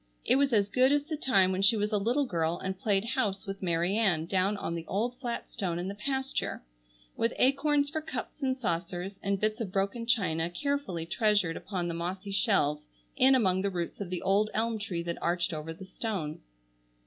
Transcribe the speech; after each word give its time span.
It 0.25 0.37
was 0.37 0.51
as 0.51 0.67
good 0.67 0.91
as 0.91 1.03
the 1.03 1.15
time 1.15 1.51
when 1.51 1.61
she 1.61 1.77
was 1.77 1.91
a 1.91 1.99
little 1.99 2.25
girl 2.25 2.57
and 2.57 2.75
played 2.75 3.05
house 3.05 3.45
with 3.45 3.61
Mary 3.61 3.95
Ann 3.95 4.25
down 4.25 4.57
on 4.57 4.73
the 4.73 4.87
old 4.87 5.15
flat 5.19 5.47
stone 5.47 5.77
in 5.77 5.87
the 5.89 5.93
pasture, 5.93 6.63
with 7.15 7.33
acorns 7.37 7.91
for 7.91 8.01
cups 8.01 8.41
and 8.41 8.57
saucers, 8.57 9.19
and 9.21 9.39
bits 9.39 9.61
of 9.61 9.71
broken 9.71 10.07
china 10.07 10.49
carefully 10.49 11.05
treasured 11.05 11.55
upon 11.55 11.87
the 11.87 11.93
mossy 11.93 12.31
shelves 12.31 12.87
in 13.15 13.35
among 13.35 13.61
the 13.61 13.69
roots 13.69 14.01
of 14.01 14.09
the 14.09 14.23
old 14.23 14.49
elm 14.55 14.79
tree 14.79 15.03
that 15.03 15.21
arched 15.21 15.53
over 15.53 15.71
the 15.71 15.85
stone. 15.85 16.41